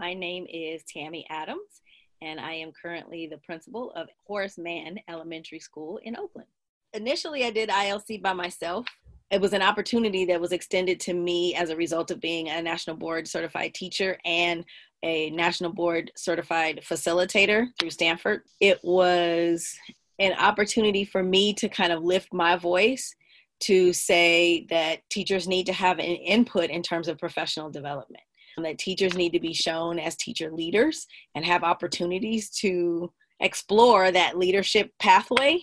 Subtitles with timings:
[0.00, 1.82] My name is Tammie Adams,
[2.22, 6.48] and I am currently the principal of Horace Mann Elementary School in Oakland.
[6.94, 8.86] Initially, I did ILC by myself.
[9.30, 12.62] It was an opportunity that was extended to me as a result of being a
[12.62, 14.64] national board certified teacher and
[15.02, 18.44] a national board certified facilitator through Stanford.
[18.58, 19.76] It was
[20.18, 23.14] an opportunity for me to kind of lift my voice
[23.60, 28.22] to say that teachers need to have an input in terms of professional development,
[28.58, 34.38] that teachers need to be shown as teacher leaders and have opportunities to explore that
[34.38, 35.60] leadership pathway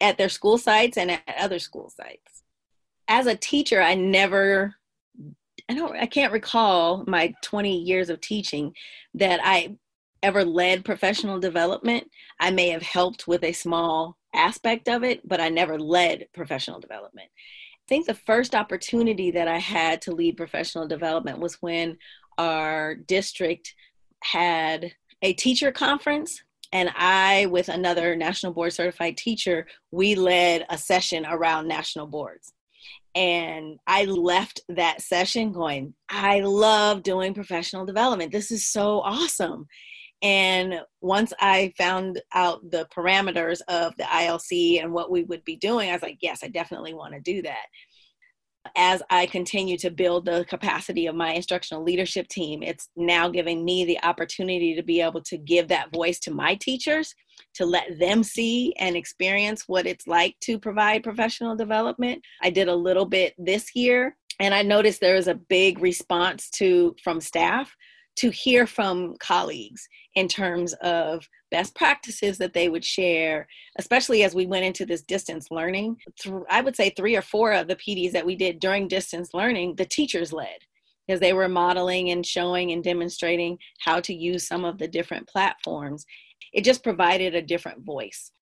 [0.00, 2.42] at their school sites and at other school sites.
[3.08, 4.74] As a teacher, I never
[5.68, 8.74] I don't I can't recall my 20 years of teaching
[9.14, 9.76] that I
[10.22, 12.10] ever led professional development.
[12.40, 16.80] I may have helped with a small aspect of it, but I never led professional
[16.80, 17.28] development.
[17.84, 21.98] I think the first opportunity that I had to lead professional development was when
[22.38, 23.74] our district
[24.22, 30.76] had a teacher conference and I, with another national board certified teacher, we led a
[30.76, 32.52] session around national boards.
[33.14, 38.32] And I left that session going, I love doing professional development.
[38.32, 39.68] This is so awesome.
[40.24, 45.56] And once I found out the parameters of the ILC and what we would be
[45.56, 47.66] doing, I was like, yes, I definitely want to do that.
[48.74, 53.62] As I continue to build the capacity of my instructional leadership team, it's now giving
[53.62, 57.14] me the opportunity to be able to give that voice to my teachers,
[57.56, 62.22] to let them see and experience what it's like to provide professional development.
[62.42, 66.48] I did a little bit this year, and I noticed there was a big response
[66.52, 67.76] to from staff
[68.16, 73.46] to hear from colleagues in terms of best practices that they would share,
[73.78, 75.96] especially as we went into this distance learning.
[76.48, 79.76] I would say three or four of the PDs that we did during distance learning,
[79.76, 80.58] the teachers led
[81.06, 85.28] because they were modeling and showing and demonstrating how to use some of the different
[85.28, 86.06] platforms.
[86.52, 88.30] It just provided a different voice.